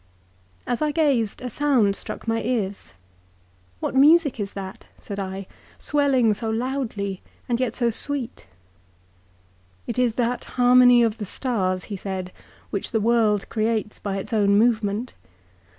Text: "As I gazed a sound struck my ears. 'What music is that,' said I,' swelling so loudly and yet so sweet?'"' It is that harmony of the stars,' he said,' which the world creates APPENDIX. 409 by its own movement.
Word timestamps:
"As 0.65 0.81
I 0.81 0.91
gazed 0.91 1.43
a 1.43 1.49
sound 1.51 1.95
struck 1.95 2.27
my 2.27 2.41
ears. 2.41 2.93
'What 3.79 3.93
music 3.93 4.39
is 4.39 4.53
that,' 4.53 4.87
said 4.99 5.19
I,' 5.19 5.45
swelling 5.77 6.33
so 6.33 6.49
loudly 6.49 7.21
and 7.47 7.59
yet 7.59 7.75
so 7.75 7.91
sweet?'"' 7.91 8.47
It 9.85 9.99
is 9.99 10.15
that 10.15 10.45
harmony 10.57 11.03
of 11.03 11.19
the 11.19 11.25
stars,' 11.27 11.83
he 11.83 11.95
said,' 11.97 12.31
which 12.71 12.89
the 12.89 12.99
world 12.99 13.47
creates 13.49 13.99
APPENDIX. 13.99 14.01
409 14.01 14.17
by 14.17 14.21
its 14.23 14.33
own 14.51 14.57
movement. 14.57 15.13